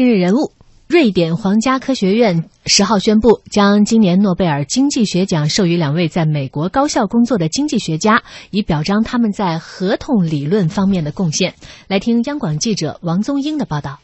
[0.00, 0.52] 今日人物。
[0.88, 11.52] 瑞典皇家科学院十号宣布，将今年诺贝尔经济学奖授予两位在美国高校工作的经济学家，以表彰他们在合同理论方面的贡献。
[11.86, 14.00] 来听央广记者王宗英的报道。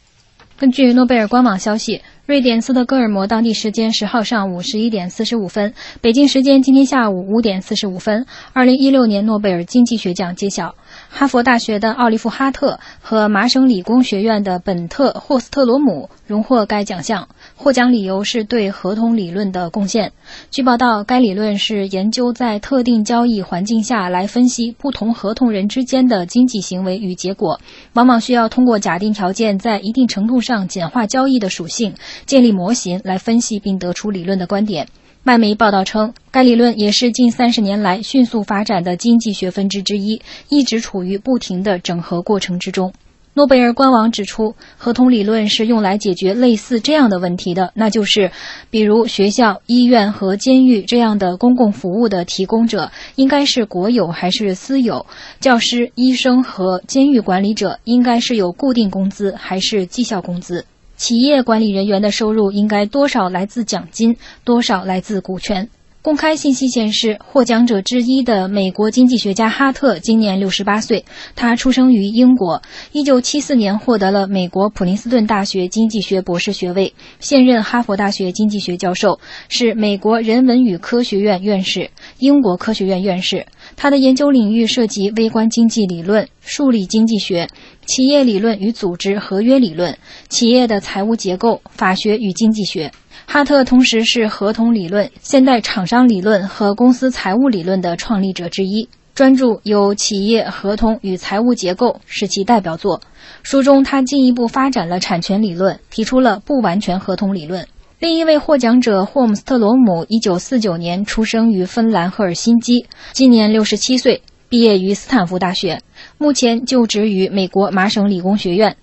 [0.59, 5.73] 根据诺贝尔官网消息，瑞典斯德哥尔摩当地时间十号上午十一点四十五分，
[6.03, 10.75] 北京时间今天下午五点四十五分，二零一六年诺贝尔经济学奖揭晓。
[11.19, 20.13] 哈佛大学的奥利弗·哈特和麻省理工学院的本特·霍斯特罗姆荣获该奖项，获奖理由是对合同理论的贡献。
[20.51, 27.63] 据报道，该理论是研究在特定交易环境下来分析不同合同人之间的经济行为与结果，
[27.95, 31.95] 往往需要通过假定条件，在一定程度上简化交易的属性，
[32.27, 34.87] 建立模型来分析并得出理论的观点。
[35.27, 42.93] 外媒报道称，该理论也是近三十年来迅速发展的经济学分支之一，一直处于不停的整合过程之中。
[43.35, 48.31] 诺贝尔官网指出，合同理论是用来解决类似这样的问题的，那就是，
[48.71, 55.07] 比如学校、医院和监狱这样的公共服务的提供者应该是国有还是私有？
[55.41, 60.65] 教师、医生和监狱管理者应该是有固定工资还是绩效工资？
[60.97, 65.69] 企业管理人员的收入应该多少来自奖金，多少来自股权？
[66.01, 83.45] 公开信息显示，获奖者之一的美国经济学家哈特今年六十八岁，他出生于英国，一九七四年获得了美国普林斯顿大学经济学博士学位，现任哈佛大学经济学教授，是美国人文与科学院院士、英国科学院院士。
[83.75, 87.49] 他的研究领域涉及微观经济理论、数理经济学。
[87.87, 89.97] 企业理论与组织合约理论、
[90.29, 92.91] 企业的财务结构、法学与经济学。
[93.27, 103.01] 哈特同时是合同理论、现代厂商理论和公司财务理论的创立者之一，专著有《企业合同与财务结构》是其代表作。
[103.43, 107.67] 书中他进一步发展了产权理论，提出了不完全合同理论。
[107.99, 115.81] 另一位获奖者霍姆斯特罗姆，一九四九年出生于芬兰赫尔辛基，今年六十七岁，毕业于斯坦福大学。
[116.19, 118.77] 目前就职于美国麻省理工学院。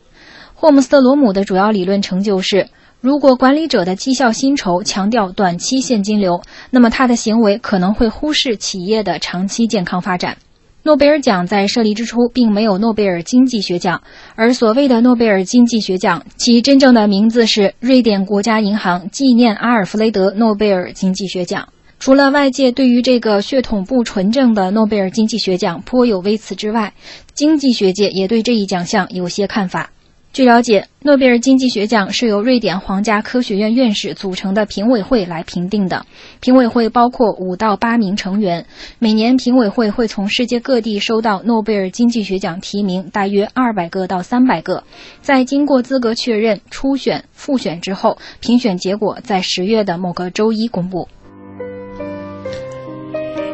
[0.53, 2.69] 霍姆斯特罗姆的主要理论成就是：
[3.01, 10.37] 如果管理者的绩效薪酬强调短期现金流，那么他的行为可能会忽视企业的长期健康发展。
[10.85, 14.01] 诺贝尔奖在设立之初并没有诺贝尔经济学奖，
[14.35, 21.69] 而所谓的诺贝尔经济学奖，其真正的名字是瑞典国家银行纪念阿尔弗雷德·诺贝尔经济学奖。
[21.99, 26.93] 除了外界对于这个血统不纯正的诺贝尔经济学奖颇有微词之外，
[27.33, 29.89] 经济学界也对这一奖项有些看法。
[30.33, 36.07] 据了解，诺贝尔经济学奖是由瑞典皇家科学院院士组成的评委会来评定的。
[36.39, 38.65] 评委会包括五到八名成员，
[38.97, 44.83] 每年评委会会从世界各地收到诺贝尔经济学奖提名，大约二百个到三百个。
[45.21, 51.07] 在经过资格确认、初选、复选之后，评选结果在十月的某个周一公布。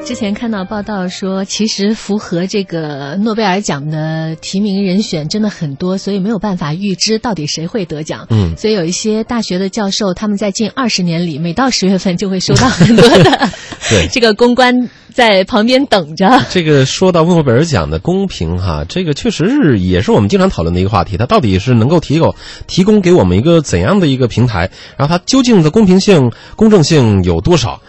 [0.06, 8.26] 之前看到报道说，其实符合这个诺贝尔奖的提名人选真的很多，所以没有办法预知到底谁会得奖。
[8.32, 13.50] 嗯，所以有一些大学的教授，他们在近二十年里，每到十月份就会收到很多的
[13.90, 16.44] 对这个公关在旁边等着。
[16.50, 21.18] 这个说到诺贝尔奖的公平哈，这个确实是也是我们经常讨论的一个话题。
[21.18, 22.34] 它到底是能够提供
[22.66, 24.72] 提供给我们一个怎样的一个平台？
[24.98, 27.80] 然后它究竟的公平性、公正性有多少？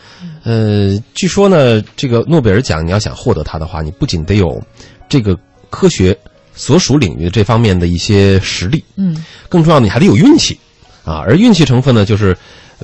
[0.42, 4.60] 呃，据说呢，这个诺贝尔奖你要想获得它的话，你不仅得有
[5.08, 5.38] 这个
[5.70, 6.16] 科学
[6.54, 10.58] 所属领域这方面的一些实力，嗯，更重要的你还得有运气
[11.04, 11.22] 啊。
[11.26, 12.36] 而运气成分呢，就是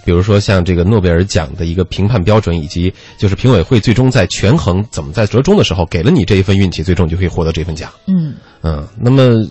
[0.04, 7.90] 比如说像这个诺贝尔奖的一个评判标准，以及就是评委会最终在权衡怎么在折中的时候给了你这一份运气，最终你就可以获得这份奖。
[8.06, 9.46] 嗯嗯，那么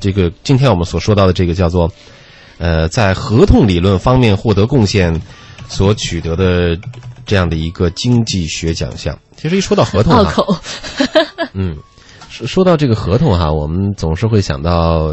[0.00, 1.90] 这个今天我们所说到的这个叫做
[2.58, 5.20] 呃，在合同理论方面获得贡献
[5.68, 6.78] 所取得的
[7.24, 10.34] 这样的一个经济学奖项，其实一说到合同啊。
[11.52, 11.76] 嗯，
[12.28, 15.10] 说说到这个合同哈，我们总是会想到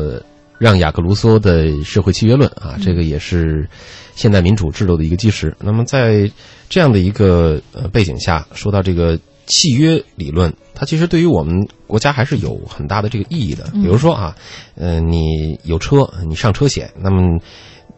[0.60, 3.68] 让雅各卢梭的《社会契约论》啊，这个也是
[4.16, 5.56] 现代民主制度的一个基石。
[5.60, 6.30] 那么在
[6.70, 9.18] 这样的一个呃背景下，说到这个
[9.48, 11.56] 契约理论，它其实对于我们
[11.88, 13.64] 国家还是有很大的这个意义的。
[13.74, 14.36] 比如说啊，
[14.76, 17.22] 呃，你有车，你上车险，那么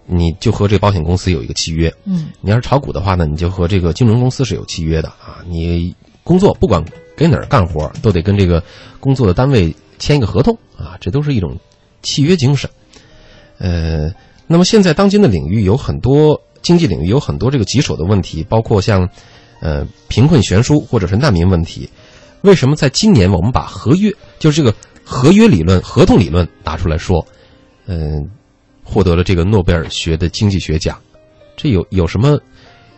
[0.06, 1.94] 你就和这保险公司有一个契约。
[2.06, 5.44] 嗯你要是炒股的话呢，你就和这个金融公司是有契约的啊。
[5.48, 6.84] 你工作不管
[7.16, 8.64] 给哪儿干活，都得跟这个
[9.00, 11.58] 工作的单位签一个合同啊，这都是一种
[12.02, 12.70] 契约精神。
[13.58, 14.12] 呃，
[14.48, 19.08] 那么现在当今的领域有很多经济领域有很多这个棘手的问题，包括像
[19.62, 21.90] 呃贫困悬殊或者是难民问题。
[22.42, 27.26] 为什么在今年我们把合约就是这个合约理论、合同理论拿出来说？
[27.88, 28.30] 嗯、
[28.86, 30.98] 获得了这个诺贝尔学的经济学奖，
[31.58, 32.40] 这有有什么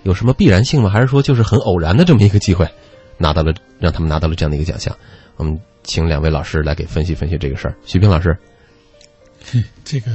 [0.04, 0.90] 有什么必然性吗？
[0.90, 2.68] 还是说就是很偶然的这么一个机会，
[3.18, 4.96] 拿到了让他们拿到了这样的一个奖项？
[5.38, 7.76] 我们请两位老师来给分析分析这个事儿。
[7.86, 8.38] 徐平老师，
[9.86, 10.12] 这个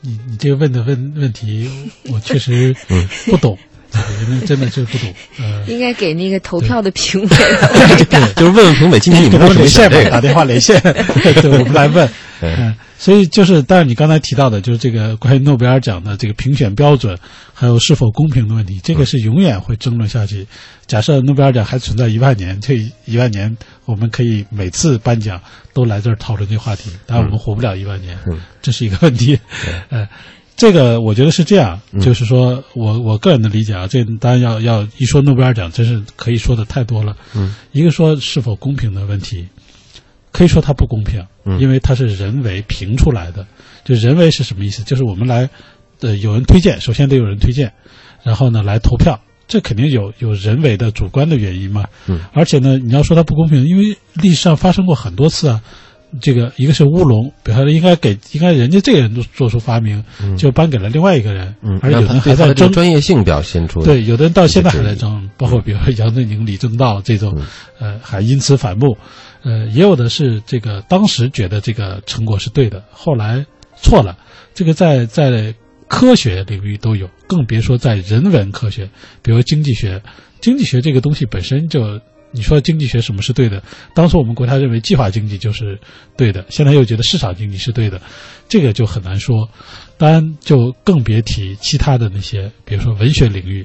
[0.00, 1.70] 你你这个问的问问题，
[2.10, 2.74] 我确实
[3.30, 3.56] 不懂。
[3.94, 7.28] 真的真的是不懂，呃，应该给那个投票的评委
[8.10, 12.08] 对，就是问问评委，今天你们都连线吧，打电话连线， 对，我们来问。
[12.56, 17.18] 嗯，所以就是，但是你刚才提到的，就是这个关于诺贝尔奖的这个评选标准，
[17.52, 20.46] 还有是否公平的问题，这个是永远会争论下去。
[20.86, 22.74] 假设诺贝尔奖还存在一万年，这
[23.04, 25.40] 一万年我们可以每次颁奖
[25.72, 28.18] 都来这儿讨论这个话题，当然我们活不了一万年，
[28.60, 29.38] 这是一个问题。
[29.88, 30.06] 呃。
[30.56, 37.16] 这个我觉得是这样，就是说我我个人的理解啊，这当然要要一说诺贝尔奖，真是可以说的太多了。
[37.34, 39.48] 嗯，一个说是否公平的问题，
[40.34, 41.24] 可以说它不公平，
[41.60, 43.46] 因为它是人为评出来的。
[43.84, 44.82] 就人为是什么意思？
[44.82, 45.48] 就是我们来，
[46.00, 47.72] 呃，有人推荐，首先得有人推荐，
[48.24, 51.84] 然后呢来投票，这肯定有有人为的主观的原因嘛。
[52.08, 55.62] 嗯，而且呢，你要说它不公平，因为历史上发生过很多次啊。
[56.20, 60.04] 这个一个是乌龙，比方说应该给应该人家这个人做做出发明，
[60.38, 63.82] 就颁给了另外一个人，嗯而有人还在争专业性表现出。
[63.82, 67.36] 对，有的人到现在还在争，包括比如说杨振宁、李政道这种，
[67.80, 68.96] 呃，还因此反目。
[69.44, 73.44] 呃，也有的是这个当时觉得这个成果是对的，后来
[73.76, 74.18] 错了。
[74.54, 75.54] 这个在在
[75.86, 78.90] 科学领域都有，更别说在人文科学，
[79.22, 80.02] 比如经济学，
[80.40, 82.00] 经济学这个东西本身就。
[82.36, 83.62] 你说经济学什么是对的？
[83.94, 85.78] 当初我们国家认为计划经济就是
[86.16, 88.02] 对的，现在又觉得市场经济是对的，
[88.48, 89.48] 这个就很难说。
[89.96, 93.64] 当然，就更别提其他的那些，比如说文学领域，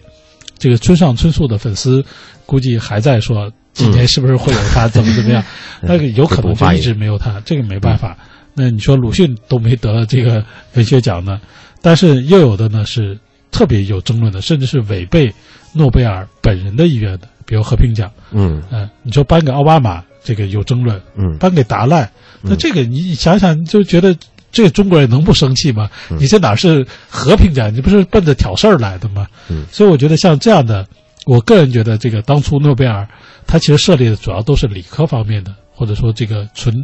[0.60, 2.06] 这个村上春树的粉丝
[2.46, 5.44] 估计还在说今年是不是会有他怎么怎么样？
[5.82, 8.18] 那个有可能就一直没有他，这个没办法。
[8.54, 10.44] 那你说鲁迅都没得这个
[10.74, 11.40] 文学奖呢？
[11.82, 13.18] 但是又有的呢是
[13.52, 15.34] 特别有争论的，甚至是违背
[15.74, 17.28] 诺贝尔本人的意愿的。
[17.46, 22.08] 比如和平奖，嗯，嗯，你说颁给奥巴马，这个有争论，嗯，颁给达赖，
[22.44, 24.16] 那这个你想想就觉得
[24.52, 25.90] 这中国人能不生气吗？
[26.10, 27.74] 你这哪是和平奖？
[27.74, 29.26] 你不是奔着挑事儿来的吗？
[29.50, 30.88] 嗯，所以我觉得像这样的，
[31.30, 33.08] 我个人觉得这个当初诺贝尔
[33.46, 36.84] 他其实设立的主要都是理科方面的，或者说这个纯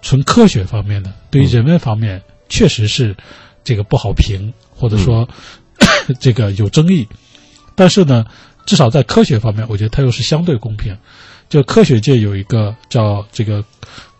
[0.00, 3.14] 纯科学方面的，对于人文方面确实是
[3.62, 5.28] 这个不好评，或者说
[6.18, 7.06] 这个有争议，
[7.74, 8.24] 但是呢。
[8.64, 10.96] 至少在科学方面，我觉得它又是相对公平。
[11.48, 13.60] 就科学界有一个叫这个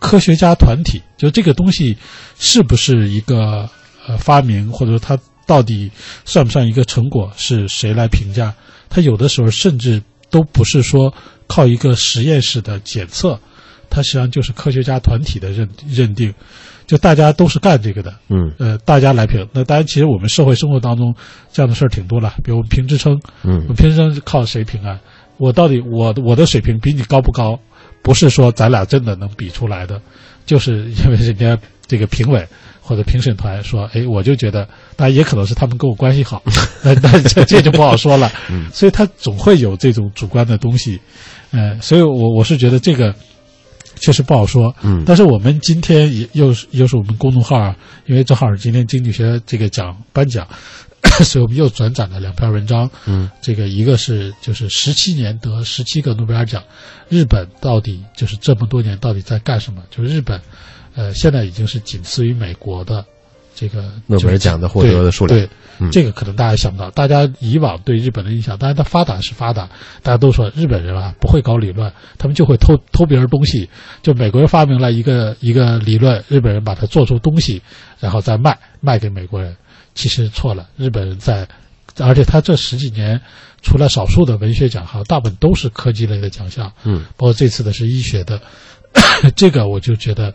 [0.00, 1.96] 科学家团体，就这个东西
[2.40, 3.70] 是不是一个
[4.04, 5.16] 呃发明，或者说它
[5.46, 5.90] 到底
[6.24, 8.54] 算不算一个成果，是谁来评价？
[8.88, 11.12] 它有的时候甚至都不是说
[11.46, 13.38] 靠一个实验室的检测，
[13.88, 16.32] 它实际上就是科学家团体的认认定。
[16.84, 19.48] 就大家都是干这个的，嗯，呃，大家来评。
[19.52, 21.14] 那当然，其实我们社会生活当中
[21.50, 22.34] 这样的事儿挺多了。
[22.44, 25.00] 比如我们评职称，嗯，我们评职称靠谁评啊？
[25.38, 27.58] 我到底我我的水平比你高不高？
[28.02, 30.02] 不是说咱俩真的能比出来的，
[30.44, 31.56] 就是因为人家
[31.86, 32.46] 这个评委
[32.92, 36.42] 或者评审团说，哎，我就觉得，当然也可能是他们跟我关系好，
[36.84, 38.30] 那那这这就不好说了。
[38.50, 41.00] 嗯，所以他总会有这种主观的东西，
[41.52, 43.14] 呃，所以我我是觉得这个。
[44.00, 50.48] 确实不好说，嗯，但是我们今天也又是又是我们公众号啊，因为正好是今天经济学这个奖颁奖，
[51.22, 56.64] 所以我们又转载了两篇文章，嗯，这个一个是就是十七年得十七个诺贝尔奖，
[57.10, 59.82] 日本到底就是这么多年到底在干什么？
[59.88, 60.40] 就是日本，
[60.94, 63.05] 呃，现在已经是仅次于美国的。
[63.55, 66.91] 这个诺贝尔奖的获得的数量，对，这个可能大家想不到。
[66.91, 69.69] 大家以往对日本的印象，当然它发达是发达，
[70.03, 73.69] 大家都说日本人啊不会搞理论，他们就会偷偷别人东西。
[74.03, 77.61] 就美国人发明了一个一个理论，日本人把它做出东西，
[78.01, 79.55] 然后再卖卖给美国人。
[79.94, 81.46] 其实错了，日本人在，
[82.01, 83.20] 而且他这十几年
[83.61, 88.41] 除了少数的文学奖哈，大部分都是科技类的奖项，嗯，包括这次的是医学的，
[89.37, 90.32] 这个我就觉得，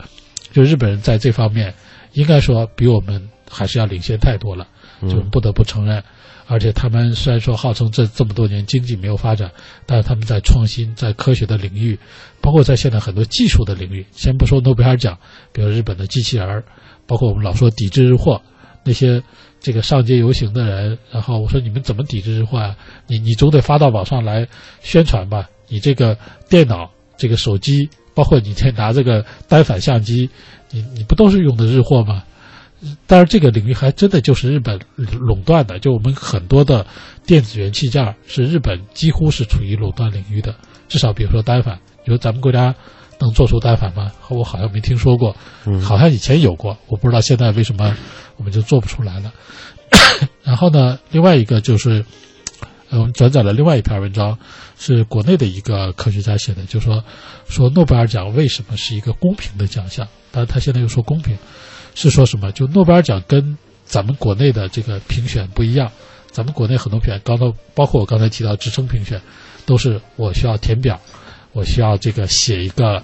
[0.51, 1.73] 就日本人在这方面。
[2.13, 4.67] 应该说比我们还是要领先太多了，
[5.07, 6.03] 就不得不承认。
[6.47, 9.51] 而且他们虽然说号称这这么多年经济没有发展，
[9.85, 11.99] 但是他们在创新、在科学的领域，
[12.41, 15.15] 包括在现在很多技术的领域，先不说诺贝尔奖，
[15.51, 16.63] 比如日本的机器人，
[17.05, 18.41] 包括我们老说抵制日货，
[18.83, 19.21] 那些
[19.59, 22.75] 这个上街游行的人，然后我说你们怎么抵制日货啊？
[23.05, 24.47] 你你总得发到网上来
[24.81, 25.47] 宣传吧？
[25.67, 26.17] 你这个
[26.49, 30.27] 电脑、这个手机，包括你这拿这个单反相机。
[30.71, 32.23] 你你不都是用的日货吗？
[33.05, 36.85] 但是这个领域还真的就是日本垄断的，就我们很多的
[37.25, 40.53] 电子元器件是日本几乎是处于垄断领域的。
[40.89, 42.75] 至少比如说单反，比如咱们国家
[43.19, 44.11] 能做出单反吗？
[44.29, 47.95] 我好像没听说过，嗯好像以前有过，我不知道现在为什么
[48.35, 49.31] 我们就做不出来了。
[50.43, 52.03] 然后呢，另外一个就是，
[52.89, 54.37] 呃，我们转载了另外一篇文章，
[54.79, 57.03] 是国内的一个科学家写的，就说
[57.49, 60.07] 说诺贝尔奖为什么是一个公平的奖项？
[60.31, 61.35] 但是他现在又说公平，
[61.95, 62.51] 是说什么？
[62.51, 65.91] 就诺贝尔奖跟咱们国内的这个评选不一样，
[66.29, 69.19] 咱们国内很多评选，刚刚包括我刚才提到职称评选，
[69.65, 70.99] 都是我需要填表，
[71.53, 73.01] 我需要这个写一个，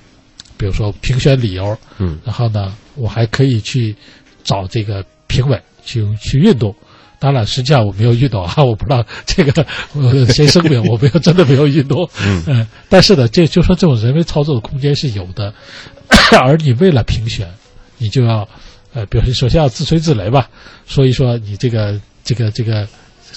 [0.57, 3.95] 比如说评选理由，嗯然后呢，我还可以去
[4.43, 6.75] 找这个评委去去运动。
[7.23, 12.09] 当然，实际上我没有运动啊，我不知道这个呃谁声明我没有真的没有运动。
[12.19, 12.67] 嗯。
[12.89, 15.53] 但是呢，这就说这种人为操作的空间是有的，
[16.43, 17.49] 而你为了评选，
[17.97, 18.45] 你就要
[18.93, 20.49] 呃，比如说首先要自吹自擂吧，
[20.85, 22.85] 说一说你这个这个这个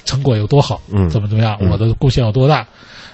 [0.04, 1.08] 成果有多好，嗯。
[1.08, 1.70] 怎么怎么样，嗯。
[1.70, 2.66] 我的贡献有多大，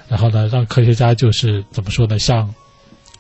[0.09, 2.49] 然后呢，让科学家就是怎么说呢，像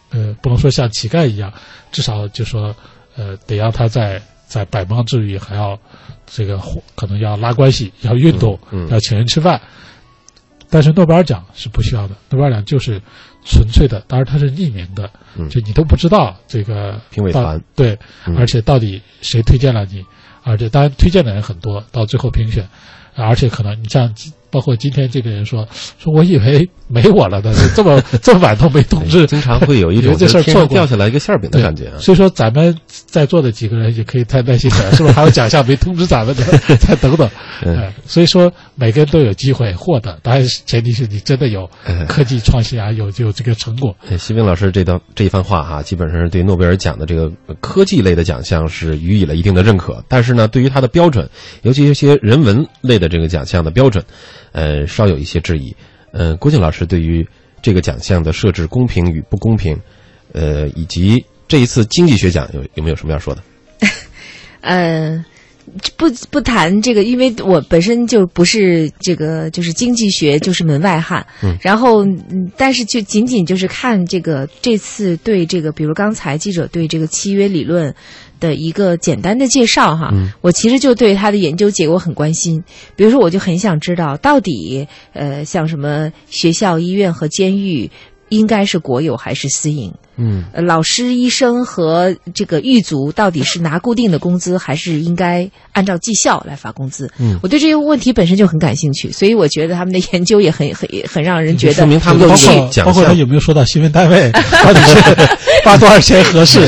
[0.08, 1.52] 呃，不能说像乞丐一样，
[1.92, 2.74] 至少就说
[3.14, 5.78] 呃，得让他在在百忙之余还要
[6.26, 6.60] 这个
[6.94, 8.88] 可能要拉关系，要运动，嗯嗯。
[8.90, 9.60] 要请人吃饭。
[10.70, 13.00] 但是诺贝尔奖是不需要的，诺贝尔奖就是
[13.44, 15.48] 纯粹的，当然它是匿名的，嗯。
[15.48, 17.62] 就你都不知道这个评委团。
[17.76, 18.36] 对，嗯。
[18.38, 20.04] 而且到底谁推荐了你，
[20.42, 22.66] 而且当然推荐的人很多，到最后评选，
[23.14, 24.14] 而且可能你像
[24.52, 25.66] 包括今天这个人说
[25.98, 31.98] 说，我以为没我了呢， 这么这么晚都没通知，经常会有一种这事儿错过掉下来一个馅儿饼的感觉啊。
[31.98, 36.44] 所以说，咱们在座的几个人也可以太耐心点， 是不是还有奖项没通知咱们的？
[36.76, 37.28] 再等等。
[38.06, 43.96] 所以说每个人都有机会获得，当然是前提是你真的有嗯科技创新啊，有有这个成果。
[44.10, 51.28] 哎西冰老师这段这一番话哈、基本上是对诺贝尔奖的这个呃科技类的奖项是予以了一定的认可，但是呢，对于它的标准，
[51.62, 54.04] 尤其一些人文类的这个奖项的标准，
[54.52, 55.74] 呃，稍有一些质疑。
[56.12, 57.26] 呃，郭靖老师对于
[57.60, 59.78] 这个奖项的设置公平与不公平，
[60.32, 63.42] 呃，以及这一次经济学奖有有没有什么要说的？
[64.60, 65.24] 呃，
[65.96, 71.26] 不不谈这个，因为我本身就不是这个，就是经济学就是门外汉。
[71.42, 77.94] 嗯然后，嗯但是就仅仅就是看这个这次对这个，比如刚才记者对这个契约理论
[78.40, 82.62] 的一个简单的介绍哈，嗯我其实就对他的研究结果很关心。
[82.96, 87.90] 比如说，我就很想知道，到底呃，像什么学校、医院和监狱。
[88.28, 89.92] 应该是国有还是私营？
[90.22, 97.10] 嗯呃，老师、医生和这个狱卒到底是拿固定的工资，还是应该按照绩效来发工资？
[97.18, 102.28] 嗯我对这个问题本身就很感兴趣，所以我觉得他们的研究也很很 很让人觉得说明他们
[102.84, 104.30] 包括他有没有说到新闻单位
[104.64, 104.98] 到底是
[105.64, 106.60] 发多少钱合适？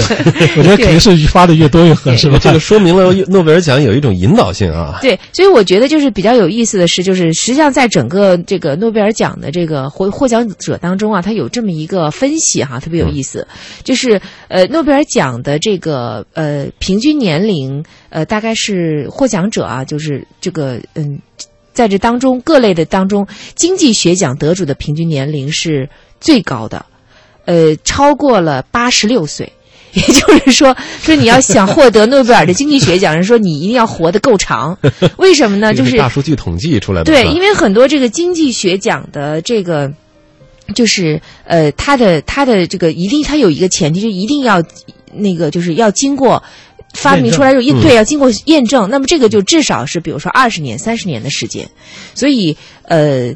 [0.56, 2.38] 我觉得肯定是发的越多越合适吧。
[2.40, 4.99] 这个说明了诺贝尔奖有一种引导性啊。
[5.02, 13.43] 对，所以我觉得就是比较有意思的是，就是实际上在整个这个诺贝尔奖的这个获获奖者当中啊，他有这么一个分析哈，特别有意思，
[13.82, 21.18] 就是呃诺贝尔奖的这个呃平均年龄呃大概是获奖者啊，就是这个嗯。
[21.72, 25.88] 在这当中，各类的当中，经济学奖得主的平均年龄是
[26.20, 26.86] 最高的，
[27.46, 29.52] 呃，超过了八十六岁。
[29.92, 34.78] 也就是说，说你要想获得诺贝尔的经济学奖，人说你一定要活得够长。
[35.16, 35.74] 为什么呢？
[35.74, 37.12] 就是大数据统计出来的。
[37.12, 39.92] 对，因为很多这个经济学奖的这个。
[40.75, 44.62] 就是呃，他的他的这个一定，他有一个前提，就一定要
[45.12, 46.42] 那个，就是要经过
[46.94, 48.88] 发明出来之后，验对，要经过验证。
[48.88, 51.68] 那么这个就至少是，比如说二十年、三十年的时间。
[52.14, 53.33] 所以呃，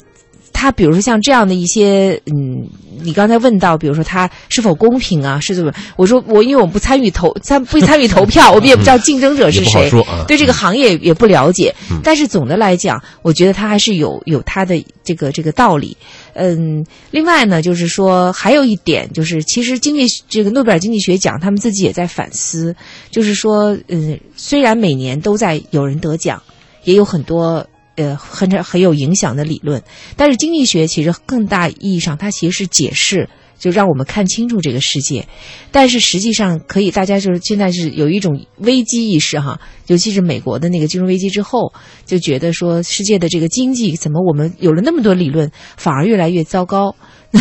[0.53, 2.69] 他比如说像这样的一些，嗯，
[3.03, 5.73] 你刚才问到，比如说他是否公平啊，是怎么？
[5.97, 10.25] 我说我因为我不参与投参不参与投票，我们也不知道竞争者是谁，啊。
[10.27, 15.97] 对这个行业也不了解，嗯但是总的来讲，我觉得他还是有有他的这个这个道理。
[16.38, 22.76] 嗯，另外呢，就是说还有一点，就是其实经济这个诺贝尔经济学奖，他们自己也在反思，
[23.11, 26.42] 就是说，嗯，虽然每年都在有人得奖，
[26.85, 27.66] 也有很多。
[28.00, 29.83] 呃，很很有影响的理论，
[30.14, 33.28] 但是经济学其实更大意义上，它其实是解释，
[33.59, 35.27] 就让我们看清楚这个世界。
[35.71, 41.73] 但是实际上，可以大家就是现在是有一种危机意识哈，尤其是美国的那个金融危机之后，
[42.07, 46.95] 就觉得说世界的这个经济怎么我们有了那么多理论，反而越来越糟糕。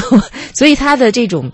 [0.53, 1.51] 所以他的这种，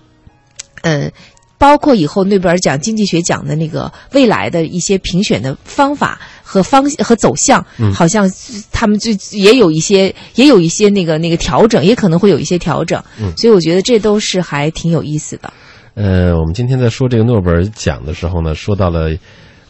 [0.82, 1.12] 呃，
[1.60, 6.20] 包括以后诺贝尔奖经济学奖的那个未来的一些评选的方法
[6.53, 8.31] 和方向和走向，嗯好像
[8.72, 13.01] 他们就也有一些也有一些那个那个调整，也可能会有一些调整。
[13.19, 15.51] 嗯所以我觉得这都是还挺有意思的。
[15.95, 19.10] 呃，我们今天在说这个诺贝尔奖的时候呢，说到了，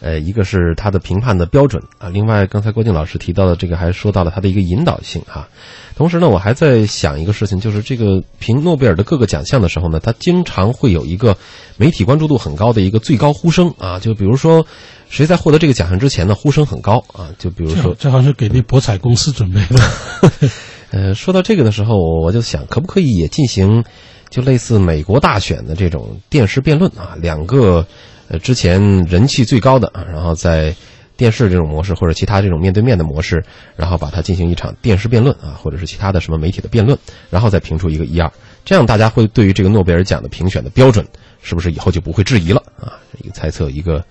[0.03, 5.47] 呃，一个是他的评判的标准啊，另外刚才郭靖老师提到的这个还说到了他的一个引导性啊。
[5.95, 11.37] 同时呢，我还在想一个事情，就是这个评诺贝尔的各个奖项的时候呢，他经常会有一个
[11.77, 14.65] 媒体关注度很高的一个最高呼声啊，就比如说
[15.09, 20.49] 谁在获得这个奖项之前呢，呼声很高啊，就比如说这好像是给那博彩公司准备的。
[20.91, 23.83] 呃，说到这个的时候，我就想，可不可以也进行
[24.29, 27.15] 就类似美国大选的这种电视辩论啊？
[27.19, 27.87] 两个
[28.27, 30.75] 呃之前人气最高的啊，然后在
[31.15, 33.43] 电视这种模式或者其他这种面对面的模式，
[33.75, 36.97] 然后把它进行一场电视辩论啊，或者是其他的什么媒体的辩论，
[37.29, 38.31] 然后再评出一个一二，
[38.65, 41.05] 这样大家会对于这个诺贝尔奖的评选的标准，
[41.41, 42.97] 是不是以后就不会质疑了啊？
[43.21, 44.03] 一个猜测，一个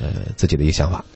[0.00, 1.04] 呃自己的一个想法。